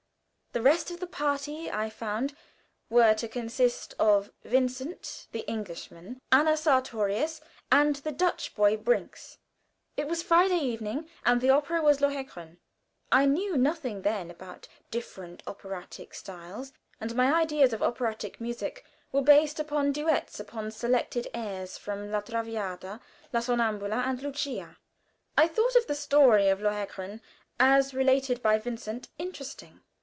The 0.53 0.61
rest 0.61 0.91
of 0.91 0.99
the 0.99 1.07
party, 1.07 1.71
I 1.71 1.89
found, 1.89 2.35
were 2.89 3.13
to 3.13 3.29
consist 3.29 3.93
of 3.97 4.33
Vincent, 4.43 5.27
the 5.31 5.47
Englishman, 5.49 6.19
Anna 6.29 6.57
Sartorius, 6.57 7.39
and 7.71 7.95
the 7.95 8.11
Dutch 8.11 8.53
boy, 8.53 8.75
Brinks. 8.75 9.37
It 9.95 10.09
was 10.09 10.21
Friday 10.21 10.57
evening, 10.57 11.07
and 11.25 11.39
the 11.39 11.51
opera 11.51 11.81
was 11.81 12.01
"Lohengrin." 12.01 12.57
I 13.13 13.27
knew 13.27 13.55
nothing, 13.55 14.01
then, 14.01 14.29
about 14.29 14.67
different 14.91 15.41
operatic 15.47 16.13
styles, 16.13 16.73
and 16.99 17.15
my 17.15 17.33
ideas 17.33 17.71
of 17.71 17.81
operatic 17.81 18.41
music 18.41 18.83
were 19.13 19.21
based 19.21 19.57
upon 19.57 19.93
duets 19.93 20.37
upon 20.37 20.69
selected 20.71 21.29
airs 21.33 21.77
from 21.77 22.11
"La 22.11 22.19
Traviata," 22.19 22.99
"La 23.31 23.39
Somnambula," 23.39 24.03
and 24.05 24.21
"Lucia." 24.21 24.75
I 25.37 25.47
thought 25.47 25.77
the 25.87 25.95
story 25.95 26.49
of 26.49 26.59
"Lohengrin," 26.59 27.21
as 27.57 27.93
related 27.93 28.41
by 28.43 28.57
Vincent, 28.59 29.07
interesting. 29.17 29.79